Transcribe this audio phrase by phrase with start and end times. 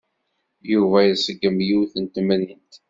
[0.71, 2.73] Yuba iṣeggem yiwet n temrint.